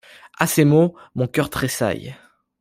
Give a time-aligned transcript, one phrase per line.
[0.39, 2.15] À ces mots, mon cœur tressaille.